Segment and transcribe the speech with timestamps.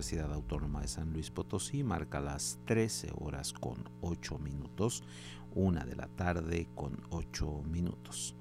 [0.00, 5.04] Universidad Autónoma de San Luis Potosí marca las 13 horas con 8 minutos,
[5.54, 8.34] una de la tarde con 8 minutos.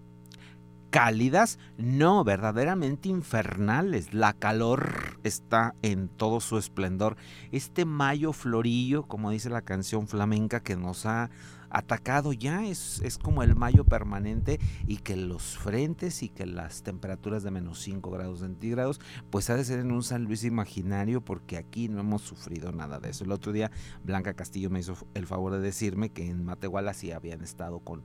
[0.89, 4.13] Cálidas, no, verdaderamente infernales.
[4.13, 7.17] La calor está en todo su esplendor.
[7.51, 11.29] Este mayo florillo, como dice la canción flamenca que nos ha
[11.69, 16.83] atacado ya, es, es, como el mayo permanente y que los frentes y que las
[16.83, 18.99] temperaturas de menos 5 grados centígrados,
[19.29, 22.99] pues ha de ser en un San Luis imaginario porque aquí no hemos sufrido nada
[22.99, 23.23] de eso.
[23.23, 23.71] El otro día
[24.03, 28.03] Blanca Castillo me hizo el favor de decirme que en Matehuala sí habían estado con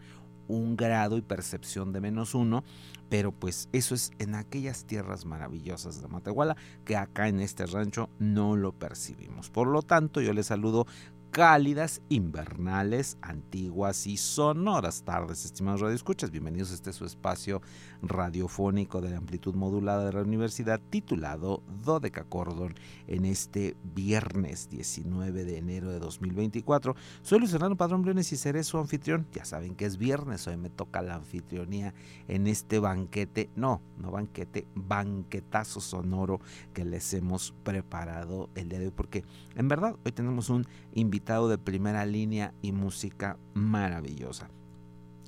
[0.48, 2.64] un grado y percepción de menos uno,
[3.08, 8.08] pero pues eso es en aquellas tierras maravillosas de Matehuala que acá en este rancho
[8.18, 9.50] no lo percibimos.
[9.50, 10.86] Por lo tanto, yo les saludo
[11.34, 16.30] cálidas, invernales, antiguas y sonoras tardes, estimados radioescuchas.
[16.30, 17.60] Bienvenidos a este su espacio
[18.02, 22.76] radiofónico de la amplitud modulada de la universidad titulado Dodeca Cordon
[23.08, 26.94] en este viernes 19 de enero de 2024.
[27.22, 29.26] Soy Luis Fernando Padrón Briones y seré su anfitrión.
[29.32, 31.94] Ya saben que es viernes, hoy me toca la anfitrionía
[32.28, 36.40] en este banquete, no, no banquete, banquetazo sonoro
[36.72, 39.24] que les hemos preparado el día de hoy porque
[39.56, 44.50] en verdad hoy tenemos un invitado de primera línea y música maravillosa.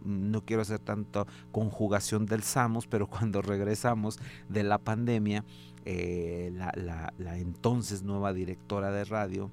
[0.08, 4.20] no quiero hacer tanto conjugación del Samos, pero cuando regresamos
[4.50, 5.46] de la pandemia,
[5.86, 9.52] eh, la, entonces nueva directora de radio,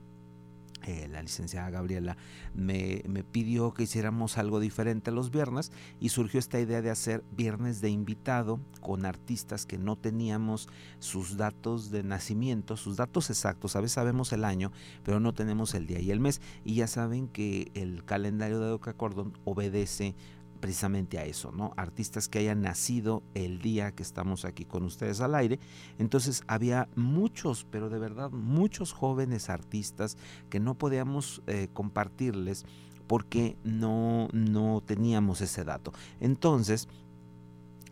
[0.87, 2.17] eh, la licenciada Gabriela,
[2.55, 7.81] me, pidió que hiciéramos algo diferente los viernes y surgió esta idea de hacer viernes
[7.81, 10.69] de invitado con artistas que no teníamos
[10.99, 13.77] sus datos de nacimiento, sus datos exactos.
[13.77, 14.73] A veces sabemos el año,
[15.05, 16.43] pero no tenemos el día y el mes.
[16.65, 20.15] Y ya saben que el calendario de Doca Cordon obedece
[20.65, 21.75] precisamente a eso, ¿no?
[21.77, 25.61] Artistas que hayan nacido el día que estamos aquí con ustedes al aire.
[25.99, 30.17] Entonces había muchos, pero de verdad muchos jóvenes artistas
[30.49, 32.65] que no podíamos eh, compartirles
[33.07, 35.93] porque no, no teníamos ese dato.
[36.19, 36.89] Entonces,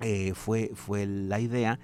[0.00, 1.78] eh, fue, fue la idea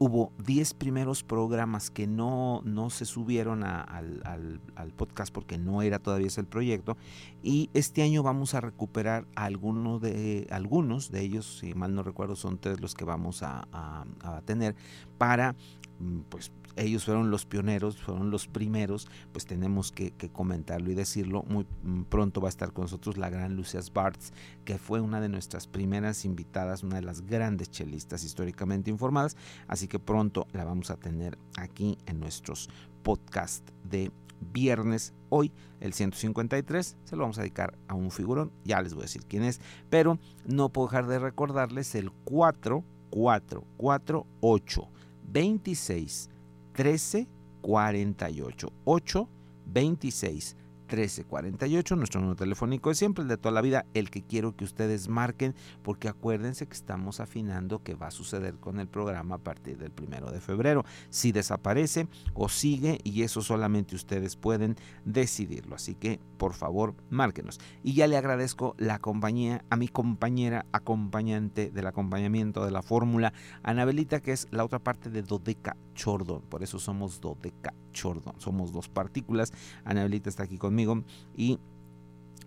[0.00, 5.98] hubo 10 primeros programas que no, no se subieron al, al, podcast porque no era
[5.98, 6.96] todavía ese el proyecto
[7.42, 12.34] y este año vamos a recuperar algunos de, algunos de ellos, si mal no recuerdo
[12.34, 14.74] son tres los que vamos a, a tener
[15.18, 15.54] para
[15.98, 21.42] mm, pues ellos fueron los pioneros, fueron los primeros, pues tenemos que, comentarlo y decirlo.
[21.48, 24.32] Muy mm, pronto va a estar con nosotros la gran Lucias Bartz,
[24.64, 29.36] que fue una de nuestras primeras invitadas, una de las grandes chelistas históricamente informadas,
[29.66, 32.68] así que pronto la vamos a tener aquí en nuestros
[33.02, 34.10] podcasts de
[34.52, 35.14] viernes.
[35.28, 39.06] Hoy, el 153, se lo vamos a dedicar a un figurón, ya les voy a
[39.06, 44.88] decir quién es, pero no puedo dejar de recordarles el 4, 4, 4, 8,
[45.30, 46.30] 26,
[46.80, 47.28] 13
[47.60, 49.28] 48 8
[49.66, 50.56] 26
[50.90, 54.64] 1348, nuestro número telefónico es siempre el de toda la vida, el que quiero que
[54.64, 59.38] ustedes marquen, porque acuérdense que estamos afinando qué va a suceder con el programa a
[59.38, 60.84] partir del primero de febrero.
[61.10, 65.76] Si desaparece o sigue, y eso solamente ustedes pueden decidirlo.
[65.76, 67.60] Así que, por favor, márquenos.
[67.84, 73.32] Y ya le agradezco la compañía a mi compañera acompañante del acompañamiento de la fórmula,
[73.62, 76.42] Anabelita, que es la otra parte de Dodeca Chordon.
[76.42, 78.40] Por eso somos Dodeca Chordon.
[78.40, 79.52] Somos dos partículas.
[79.84, 81.02] Anabelita está aquí conmigo
[81.36, 81.58] y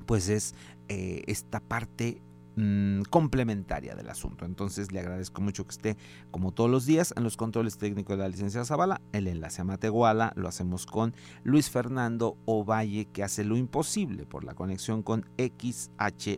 [0.06, 0.56] pues es
[0.90, 2.22] eh, esta parte
[2.56, 4.46] mm, complementaria del asunto.
[4.46, 5.98] Entonces le agradezco mucho que esté
[6.32, 9.02] como todos los días en los controles técnicos de la licencia Zavala.
[9.12, 14.44] El enlace a Matehuala lo hacemos con Luis Fernando Ovalle que hace lo imposible por
[14.44, 16.38] la conexión con XHUASMFM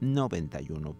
[0.00, 0.96] 91.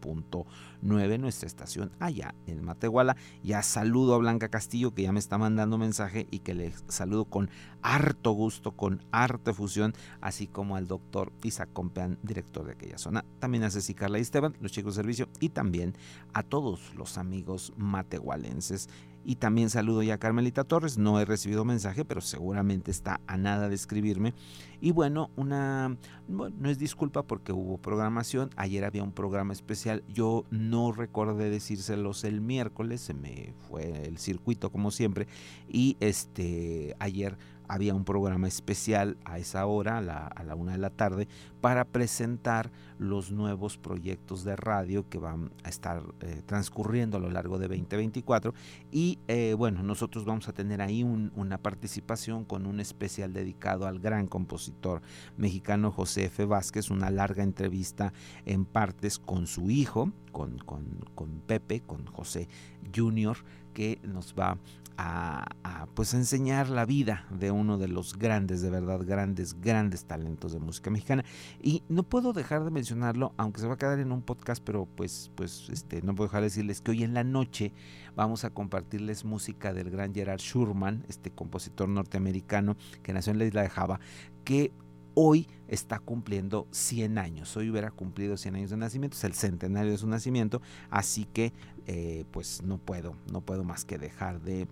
[0.83, 3.17] 9, nuestra estación allá en Matehuala.
[3.43, 7.25] Ya saludo a Blanca Castillo que ya me está mandando mensaje y que le saludo
[7.25, 12.99] con harto gusto, con harta fusión, así como al doctor Isaac Compean, director de aquella
[12.99, 13.25] zona.
[13.39, 15.95] También a Ceci Carla y Esteban, los chicos de servicio, y también
[16.35, 18.89] a todos los amigos matehualenses
[19.25, 23.37] y también saludo ya a Carmelita Torres, no he recibido mensaje, pero seguramente está a
[23.37, 24.35] nada de escribirme.
[24.81, 25.97] Y bueno, una
[26.29, 32.25] no es disculpa porque hubo programación, ayer había un programa especial, yo no recordé decírselos
[32.25, 35.29] el miércoles, se me fue el circuito como siempre
[35.69, 37.39] y este ayer
[37.73, 41.27] había un programa especial a esa hora, a la, una de la tarde,
[41.63, 47.31] para presentar los nuevos proyectos de radio que van a estar eh, transcurriendo a lo
[47.31, 48.53] largo de 2024.
[48.91, 54.01] Y eh, bueno, nosotros vamos a tener ahí una participación con un especial dedicado al
[54.01, 55.01] gran compositor
[55.39, 56.45] mexicano José F.
[56.45, 58.13] Vázquez, una larga entrevista
[58.45, 62.49] en partes con su hijo, con, con, con Pepe, con José
[62.95, 63.39] Junior,
[63.73, 64.59] que nos va a,
[65.95, 70.61] pues enseñar la vida de uno de los grandes, de verdad, grandes, grandes talentos de
[70.61, 71.25] música mexicana.
[71.61, 74.87] Y no puedo dejar de mencionarlo, aunque se va a quedar en un podcast, pero
[74.87, 77.73] pues, pues este, no puedo dejar de decirles que hoy en la noche
[78.15, 83.45] vamos a compartirles música del gran Gerard Schurman, este compositor norteamericano que nació en la
[83.45, 84.01] isla de Java,
[84.45, 84.73] que
[85.15, 87.57] hoy está cumpliendo 100 años.
[87.57, 91.53] Hoy hubiera cumplido 100 años de nacimiento, es el centenario de su nacimiento, así que
[91.87, 94.69] eh, pues no puedo, no puedo más que dejar de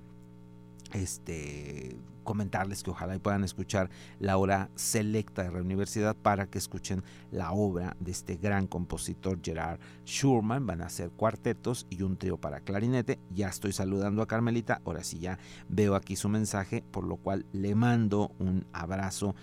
[0.92, 7.02] este, comentarles que ojalá puedan escuchar la hora selecta de la universidad para que escuchen
[7.30, 10.66] la obra de este gran compositor Gerard Schurman.
[10.66, 13.18] Van a ser cuartetos y un trío para clarinete.
[13.30, 17.46] Ya estoy saludando a Carmelita, ahora sí ya veo aquí su mensaje, por lo cual
[17.52, 19.34] le mando un abrazo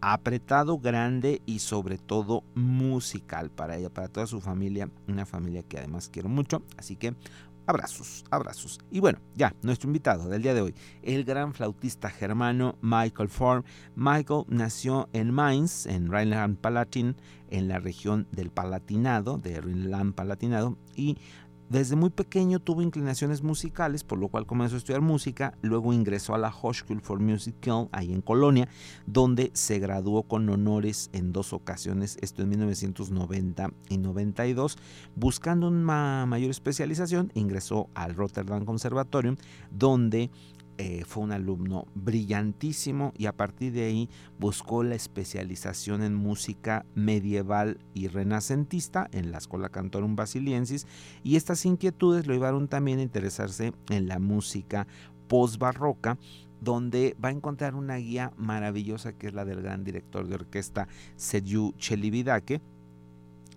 [0.00, 5.78] apretado, grande y sobre todo musical para ella, para toda su familia, una familia que
[5.78, 6.62] además quiero mucho.
[6.76, 7.14] Así que
[7.68, 8.78] Abrazos, abrazos.
[8.92, 13.64] Y bueno, ya, nuestro invitado del día de hoy, el gran flautista germano Michael Form.
[13.96, 17.16] Michael nació en Mainz, en Rheinland-Palatin,
[17.50, 21.18] en la región del Palatinado, de Rheinland-Palatinado, y
[21.68, 26.34] desde muy pequeño tuvo inclinaciones musicales, por lo cual comenzó a estudiar música, luego ingresó
[26.34, 28.68] a la Hochschule for Musical, ahí en Colonia,
[29.06, 34.78] donde se graduó con honores en dos ocasiones, esto en 1990 y 92.
[35.16, 39.36] Buscando una mayor especialización, ingresó al Rotterdam Conservatorium,
[39.70, 40.30] donde
[40.78, 46.84] eh, fue un alumno brillantísimo y a partir de ahí buscó la especialización en música
[46.94, 50.86] medieval y renacentista en la Escuela Cantorum Basiliensis
[51.22, 54.86] y estas inquietudes lo llevaron también a interesarse en la música
[55.28, 56.18] post-barroca
[56.60, 60.88] donde va a encontrar una guía maravillosa que es la del gran director de orquesta
[61.16, 62.60] Sergio Chelividake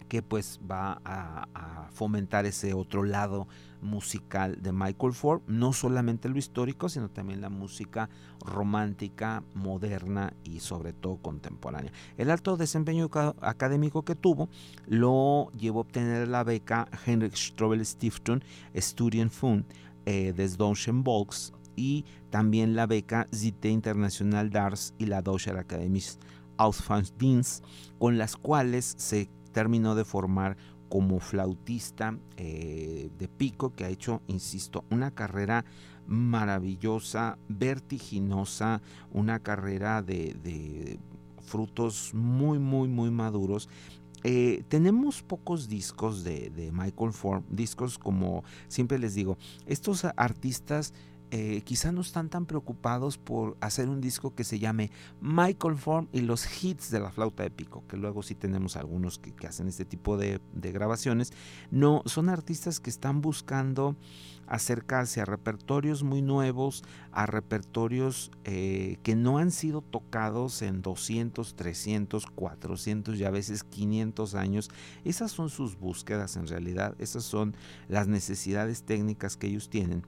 [0.10, 3.48] que pues va a, fomentar ese otro lado
[3.82, 8.10] musical de Michael Ford, no solamente lo histórico, sino también la música
[8.46, 11.92] romántica, moderna y sobre todo contemporánea.
[12.18, 13.10] El alto desempeño
[13.42, 14.50] académico que tuvo
[14.88, 18.42] lo llevó a obtener la beca Heinrich Strobel Stiftung
[18.75, 19.66] Studienfund
[20.06, 26.04] eh, des Deutschen Volks y también la beca Zite International d'Arts y la Deutsche Akademie
[26.58, 27.63] Auslandsdienst,
[27.98, 30.58] con las cuales se terminó de formar
[30.89, 35.63] como flautista eh, de pico que ha hecho, insisto, una carrera
[36.08, 41.00] maravillosa, vertiginosa, una carrera de,
[41.41, 43.70] frutos muy, muy, muy maduros.
[44.24, 50.94] Eh, tenemos pocos discos de, de Michael Ford, discos como siempre les digo, estos artistas
[51.32, 54.90] eh, quizá no están tan preocupados por hacer un disco que se llame
[55.22, 59.20] Michael Form y los hits de la flauta de pico, que luego sí tenemos algunos
[59.20, 61.32] que, hacen este tipo de, grabaciones.
[61.70, 63.96] No, son artistas que están buscando
[64.48, 71.56] acercarse a repertorios muy nuevos, a repertorios eh, que no han sido tocados en 200,
[71.56, 74.72] 300, 400 y a veces 500 años.
[75.06, 77.56] Esas son sus búsquedas en realidad, esas son
[77.88, 80.04] las necesidades técnicas que ellos tienen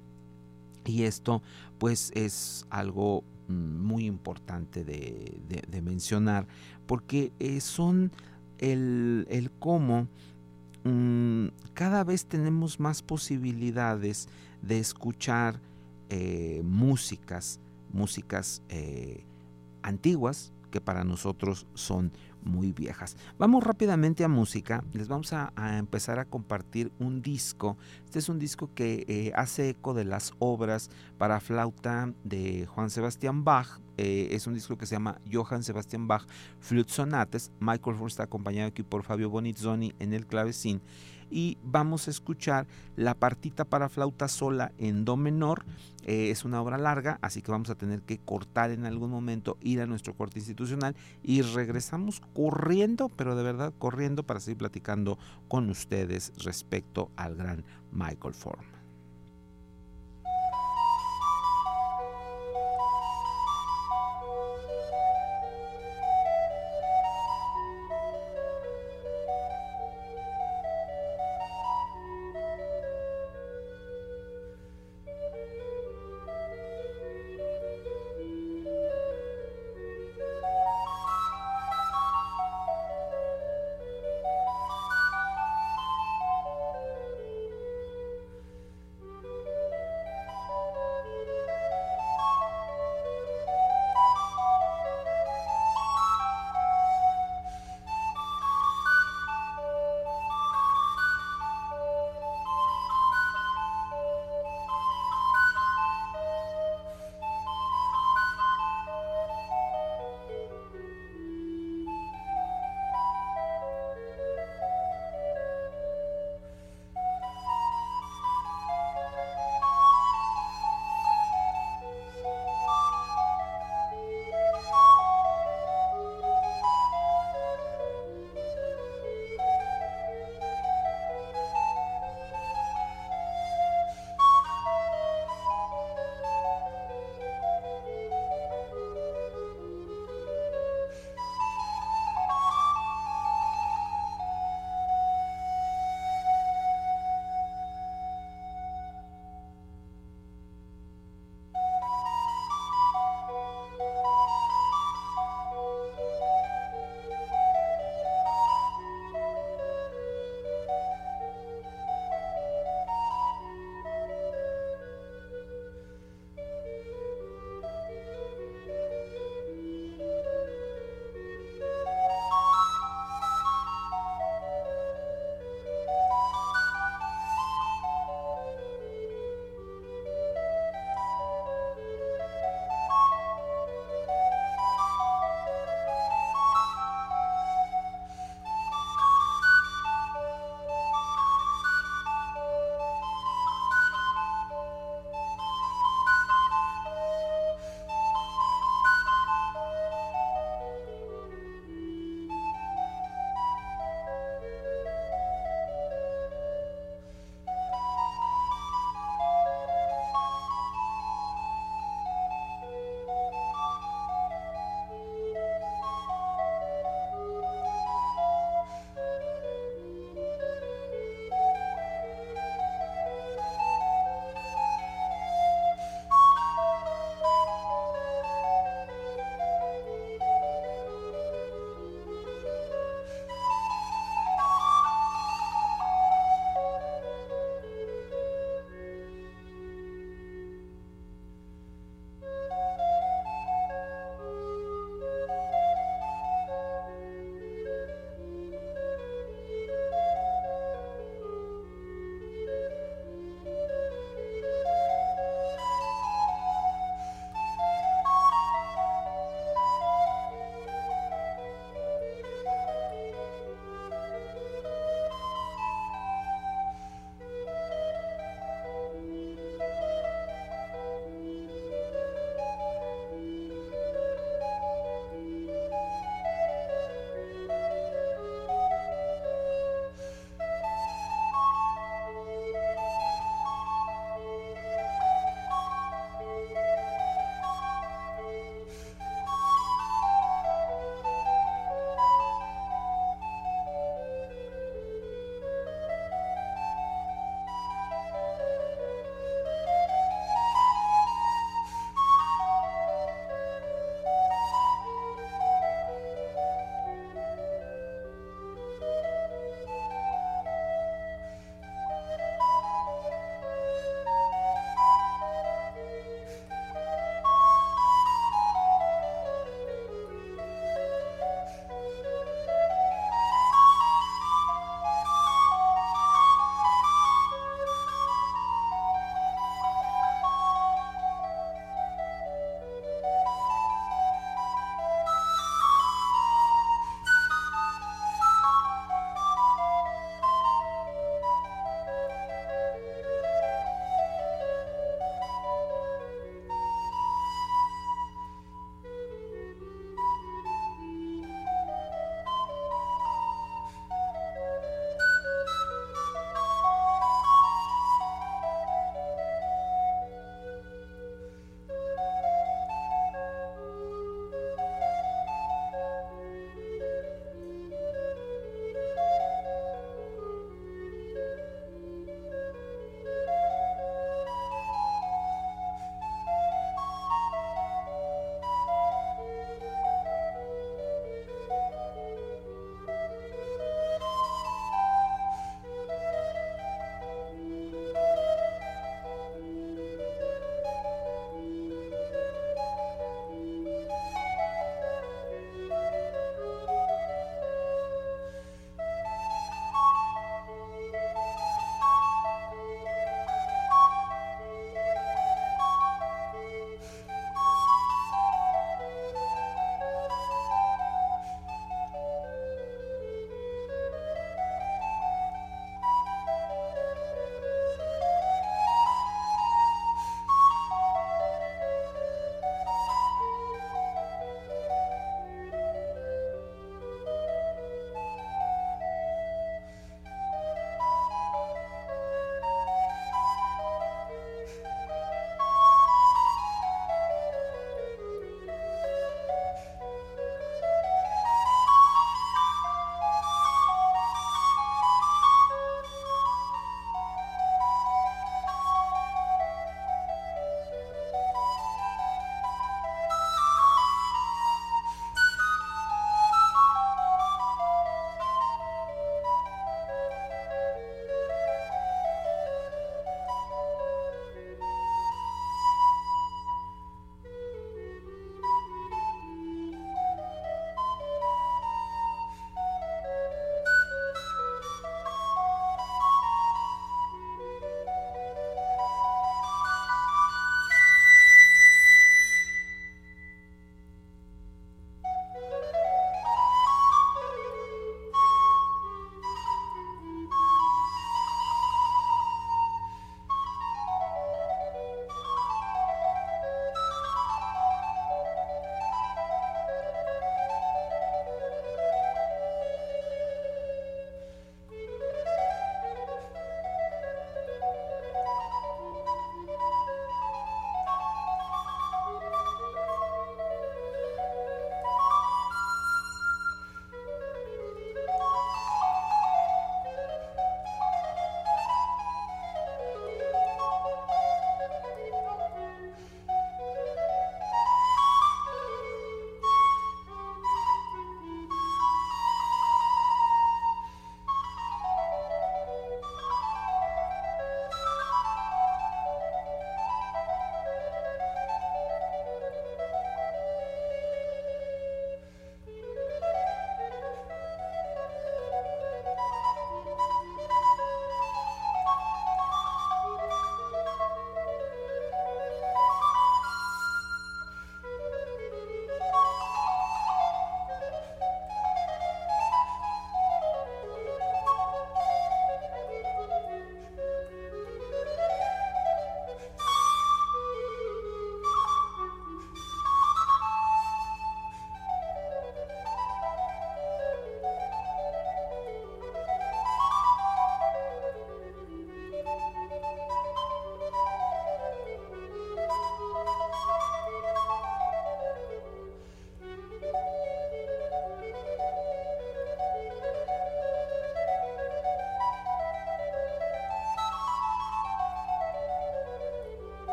[0.86, 1.42] y esto
[1.78, 3.54] pues es algo mm,
[3.86, 6.48] muy importante de, mencionar
[6.86, 8.12] porque eh, son
[8.60, 10.08] el, cómo
[10.84, 14.28] mm, cada vez tenemos más posibilidades
[14.62, 15.60] de escuchar
[16.10, 17.60] eh, músicas,
[17.92, 19.24] músicas eh,
[19.82, 22.12] antiguas que para nosotros son
[22.44, 23.18] muy viejas.
[23.38, 24.84] Vamos rápidamente a música.
[24.94, 27.78] Les vamos a, empezar a compartir un disco.
[28.06, 32.90] Este es un disco que eh, hace eco de las obras para flauta de Juan
[32.90, 33.80] Sebastián Bach.
[33.98, 36.26] Eh, es un disco que se llama Johann Sebastian Bach
[36.60, 37.52] Flute Sonates.
[37.60, 40.82] Michael Ford está acompañado aquí por Fabio Bonizzoni en el clavecín
[41.32, 45.66] y vamos a escuchar la partita para flauta sola en do menor.
[46.04, 49.58] Eh, es una obra larga, así que vamos a tener que cortar en algún momento,
[49.62, 55.18] ir a nuestro corte institucional y regresamos corriendo, pero de verdad corriendo para seguir platicando
[55.48, 58.81] con ustedes respecto al gran Michael Form.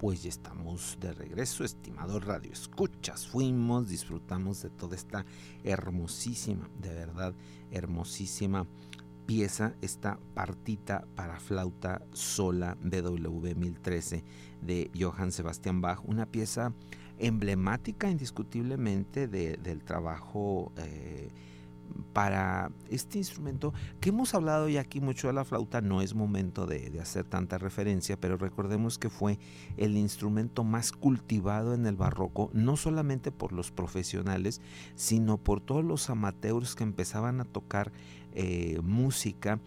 [0.00, 3.28] Pues ya estamos de regreso, estimado Radio Escuchas.
[3.28, 5.26] Fuimos, disfrutamos de toda esta
[5.62, 7.34] hermosísima, de verdad,
[7.70, 8.66] hermosísima
[9.26, 14.24] pieza, esta partita para flauta sola BWV 1013
[14.62, 16.72] de Johann Sebastian Bach, una pieza
[17.18, 21.28] emblemática indiscutiblemente del trabajo eh,
[22.12, 26.66] para este instrumento que hemos hablado ya aquí mucho de la flauta, no es momento
[26.66, 29.38] de, hacer tanta referencia, pero recordemos que fue
[29.76, 34.60] el instrumento más cultivado en el barroco, no solamente por los profesionales,
[34.94, 37.92] sino por todos los amateurs que empezaban a tocar
[38.32, 39.60] eh, música.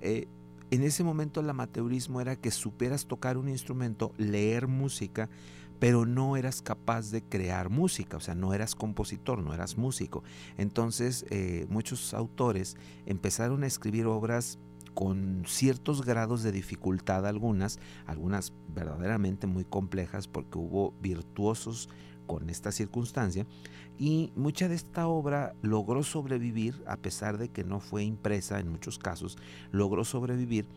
[0.00, 0.28] Eh,
[0.70, 5.30] en ese momento el amateurismo era que supieras tocar un instrumento, leer música,
[5.78, 10.22] pero no eras capaz de crear música, o sea, no eras compositor, no eras músico.
[10.56, 12.76] Entonces eh, muchos autores
[13.06, 14.58] empezaron a escribir obras
[14.94, 21.88] con ciertos grados de dificultad algunas, algunas verdaderamente muy complejas porque hubo virtuosos
[22.26, 23.46] con esta circunstancia
[23.96, 28.68] y mucha de esta obra logró sobrevivir a pesar de que no fue impresa en
[28.70, 29.38] muchos casos,
[29.70, 30.68] logró sobrevivir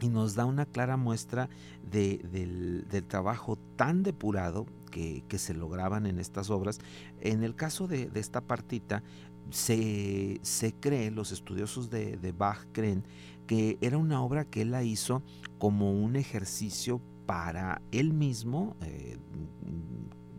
[0.00, 1.48] y nos da una clara muestra
[1.82, 6.78] del, trabajo tan depurado que, se lograban en estas obras.
[7.20, 9.02] En el caso de, esta partita,
[9.50, 10.40] se,
[10.80, 13.04] cree, los estudiosos de, Bach creen,
[13.46, 15.22] que era una obra que él la hizo
[15.58, 19.18] como un ejercicio para él mismo, eh,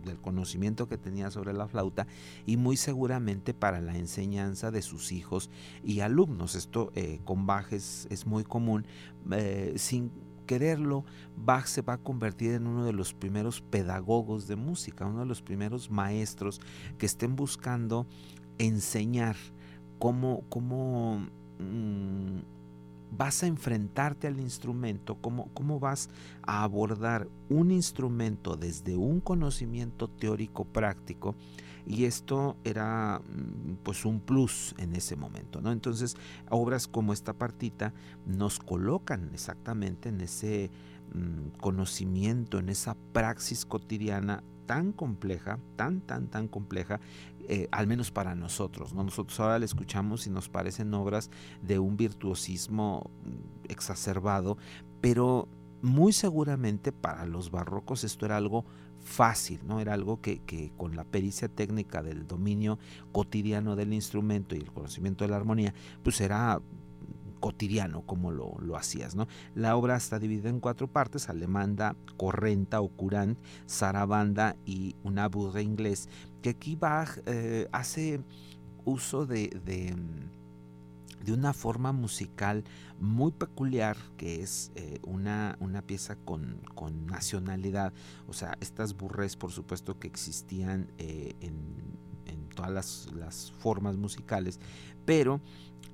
[0.03, 2.07] del conocimiento que tenía sobre la flauta
[2.45, 5.49] y muy seguramente para la enseñanza de sus hijos
[5.83, 6.55] y alumnos.
[6.55, 8.85] Esto eh, con Bach es, muy común.
[9.31, 10.11] Eh, sin
[10.45, 11.05] quererlo,
[11.37, 15.25] Bach se va a convertir en uno de los primeros pedagogos de música, uno de
[15.25, 16.59] los primeros maestros
[16.97, 18.07] que estén buscando
[18.57, 19.35] enseñar
[19.97, 21.25] cómo, cómo
[21.59, 22.39] mm,
[23.11, 26.09] vas a enfrentarte al instrumento, cómo, cómo vas
[26.43, 31.35] a abordar un instrumento desde un conocimiento teórico práctico
[31.85, 35.71] y esto era mm, pues un plus en ese momento, ¿no?
[35.71, 36.15] Entonces,
[36.49, 37.93] obras como esta partita
[38.25, 40.71] nos colocan exactamente en ese
[41.13, 46.99] mm, conocimiento, en esa praxis cotidiana tan compleja, tan, tan, tan compleja,
[47.47, 48.93] eh, al menos para nosotros.
[48.93, 49.03] ¿no?
[49.03, 51.29] Nosotros ahora la escuchamos y nos parecen obras
[51.61, 54.57] de un virtuosismo mm, exacerbado,
[55.01, 55.47] pero
[55.81, 58.65] muy seguramente para los barrocos esto era algo
[58.99, 59.79] fácil, ¿no?
[59.79, 62.77] Era algo que, que, con la pericia técnica del dominio
[63.11, 66.61] cotidiano del instrumento y el conocimiento de la armonía, pues era
[67.41, 69.15] cotidiano como lo, hacías.
[69.15, 69.27] ¿no?
[69.53, 73.37] La obra está dividida en cuatro partes, alemanda, correnta o curant,
[73.67, 76.07] zarabanda y una burra inglés,
[76.41, 78.23] que aquí Bach eh, hace
[78.85, 82.63] uso de, de, una forma musical
[82.99, 86.61] muy peculiar, que es eh, una, una, pieza con,
[87.05, 87.93] nacionalidad,
[88.27, 92.10] o sea, estas burres por supuesto que existían eh, en,
[92.61, 94.59] todas las, formas musicales,
[95.05, 95.41] pero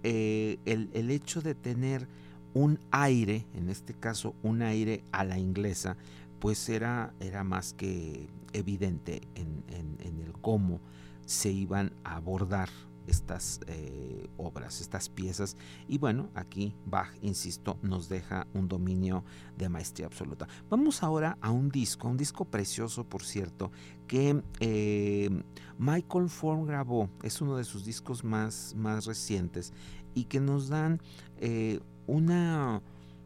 [0.04, 2.08] eh, el, hecho de tener
[2.54, 5.98] un aire, en este caso un aire a la inglesa,
[6.40, 10.80] pues era, era más que evidente en, en el cómo
[11.26, 12.70] se iban a abordar
[13.08, 15.56] estas eh, obras, estas piezas.
[15.88, 19.24] Y bueno, aquí Bach, insisto, nos deja un dominio
[19.58, 20.48] de maestría absoluta.
[20.70, 23.72] Vamos ahora a un disco, un disco precioso, por cierto,
[24.08, 25.30] que eh,
[25.78, 27.10] Michael Form grabó.
[27.24, 29.74] Es uno de sus discos más, más recientes
[30.14, 31.02] y que nos dan
[31.38, 32.82] eh, una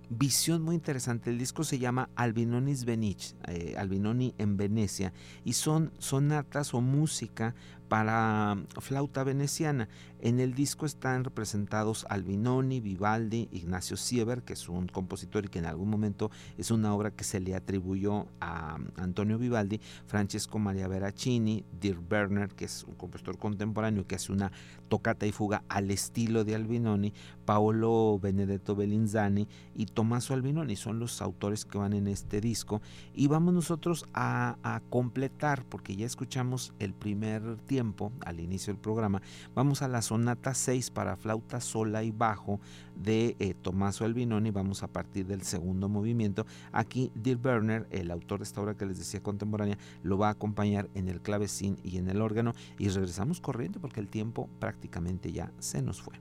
[0.10, 1.30] visión muy interesante.
[1.30, 3.34] El disco se llama Albinonis Venich,
[3.78, 5.14] Albinoni en Venecia,
[5.46, 7.56] y son sonatas o música
[7.92, 9.90] para flauta veneciana.
[10.22, 15.60] En el disco están representados Albinoni, Vivaldi, Ignacio Sieber, que es un compositor y que
[15.60, 20.88] en algún momento es una obra que se le atribuyó a Antonio Vivaldi, Francesco Maria
[20.88, 24.54] Veracini, Dirk Berner, que es un compositor contemporáneo que hace una
[24.88, 27.14] tocata y fuga al estilo de Albinoni,
[27.44, 32.82] Paolo Benedetto Bellinzani y Tommaso Albinoni son los autores que van en este disco.
[33.14, 37.81] Y vamos nosotros a completar, porque ya escuchamos el primer tiempo
[38.26, 39.22] al inicio del programa,
[39.56, 42.60] vamos a la sonata 6 para flauta sola y bajo
[42.96, 44.52] de eh, Tommaso Albinoni.
[44.52, 46.46] Vamos a partir del segundo movimiento.
[46.72, 50.32] Aquí Dirk Berner, el autor de esta obra que les decía contemporánea, lo va a
[50.32, 52.54] acompañar en el clavecín y en el órgano.
[52.78, 56.20] Y regresamos corriendo porque el tiempo prácticamente ya se nos fue.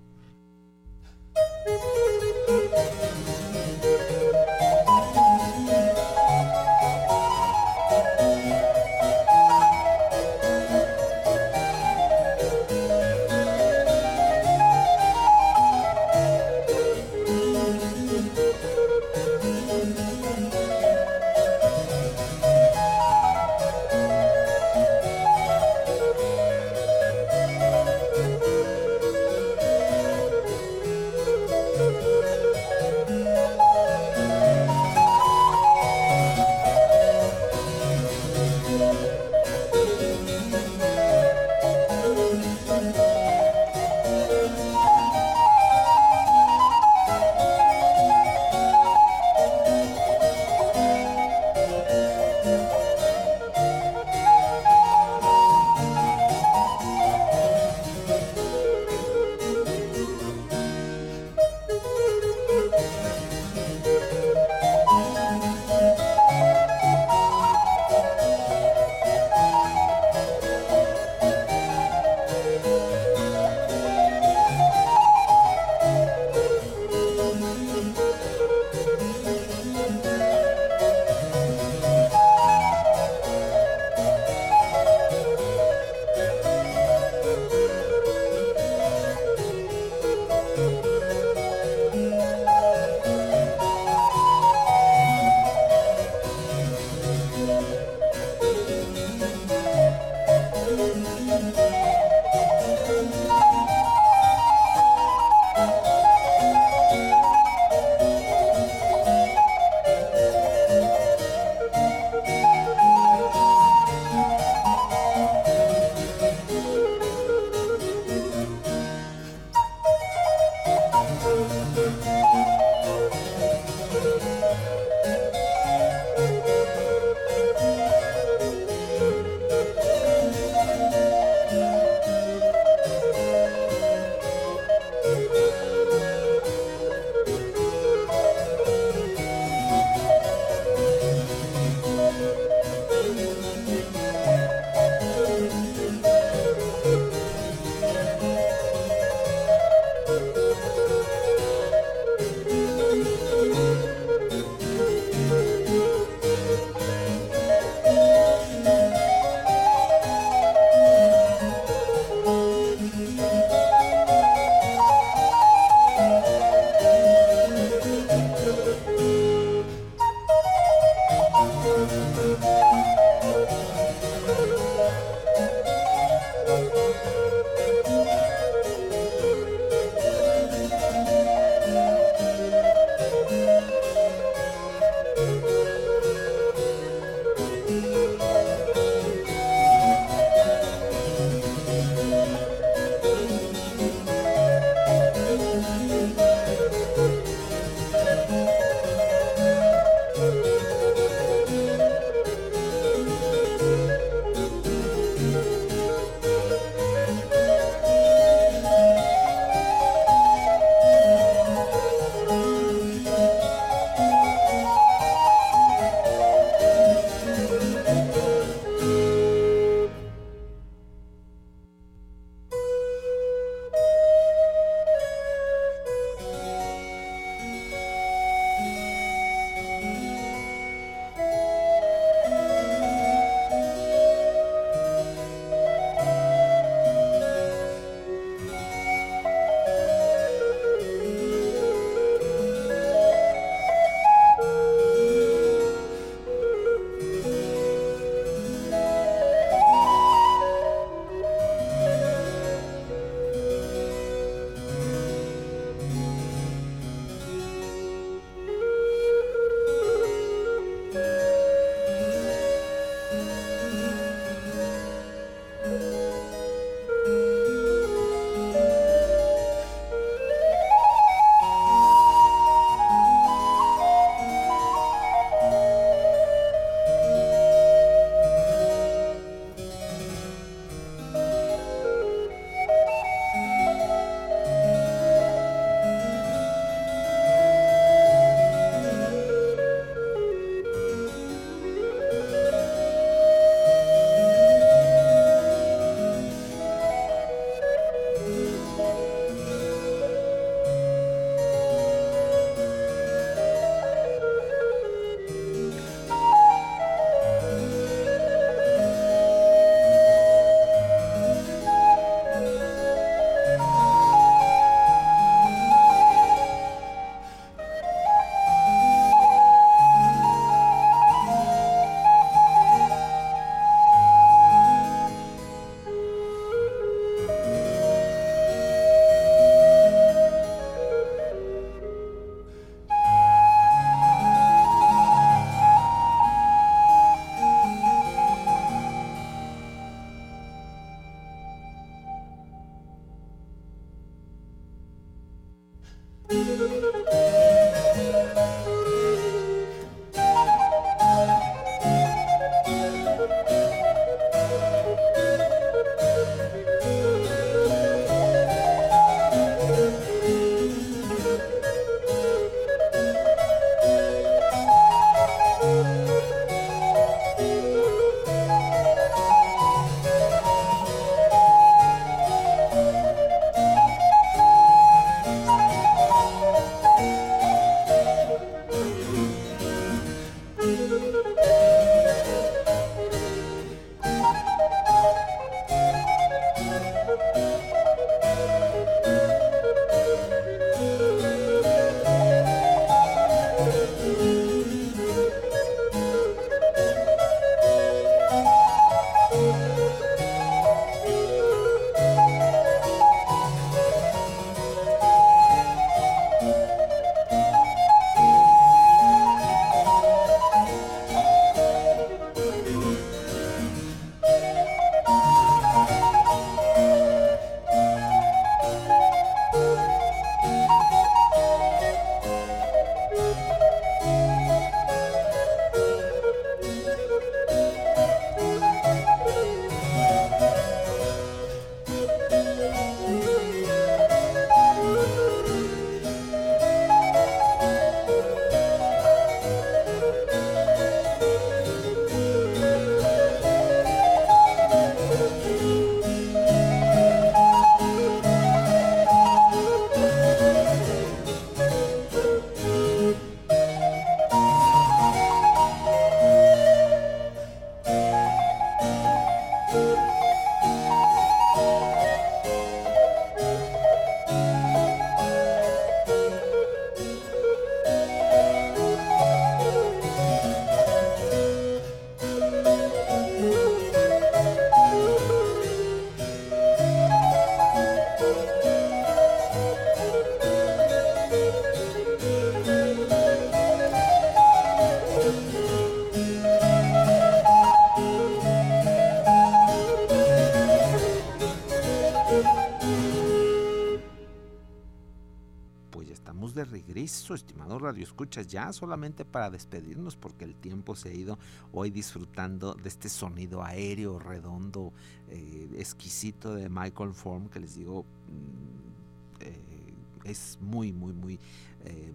[497.34, 501.38] Estimado Radio Escuchas, ya solamente para despedirnos, porque el tiempo se ha ido
[501.72, 504.92] hoy disfrutando de este sonido aéreo, redondo,
[505.28, 511.38] eh, exquisito de Michael Form, que les digo, mm, eh, es muy, muy, muy
[511.84, 512.12] eh,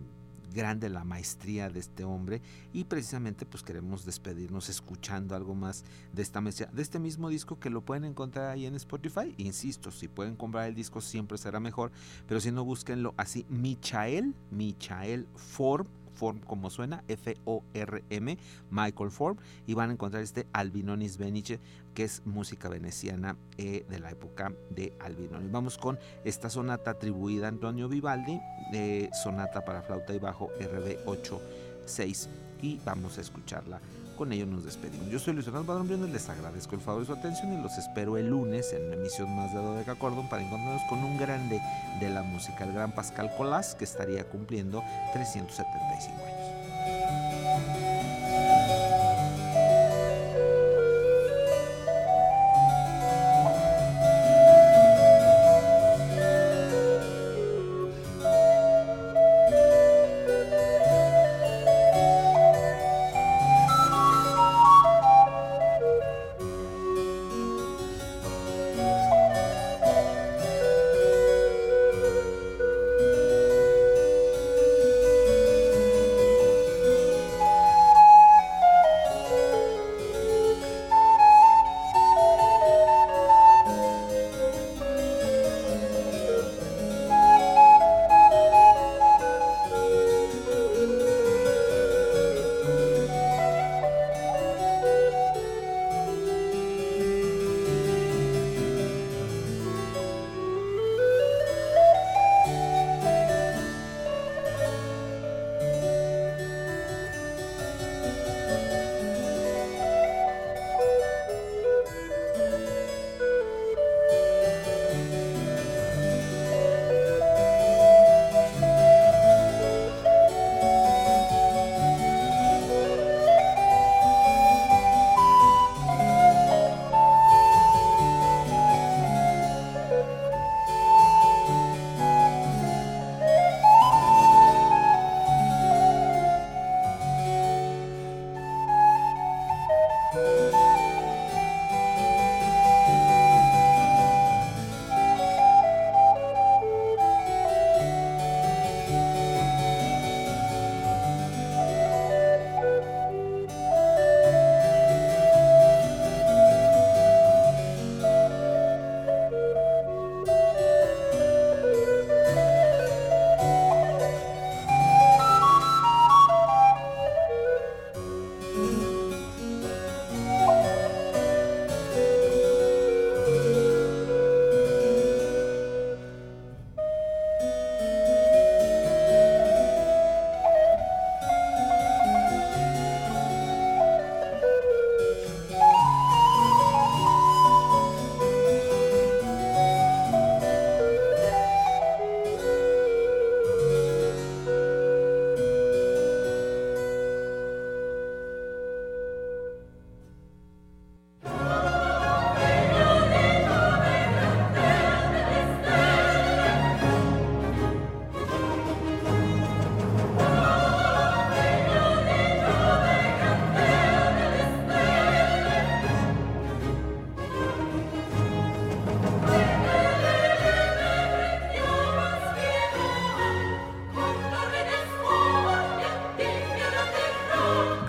[0.56, 2.42] grande la maestría de este hombre
[2.74, 5.84] y precisamente pues queremos despedirnos escuchando algo más
[6.14, 9.36] de esta maestría, de este mismo disco que lo pueden encontrar ahí en Spotify.
[9.38, 11.92] Insisto, si pueden comprar el disco siempre será mejor,
[12.28, 18.38] pero si no búsquenlo así, Michael, Michael Form Form como suena, F-O-R-M,
[18.72, 19.38] Michael Form,
[19.68, 21.60] y van a encontrar este Albinonis Benice,
[21.94, 25.50] que es música veneciana eh, de la época de Albinoni.
[25.50, 28.40] Vamos con esta sonata atribuida a Antonio Vivaldi,
[28.72, 32.28] de sonata para flauta y bajo RB86,
[32.62, 33.80] y vamos a escucharla
[34.16, 35.10] con ello nos despedimos.
[35.10, 38.18] Yo soy Luis Fernando Padrón les agradezco el favor de su atención y los espero
[38.18, 41.62] el lunes en una emisión más de Dodeca Cordon para encontrarnos con un grande
[42.00, 47.35] de la música, el gran Pascal Colás, que estaría cumpliendo 375 años.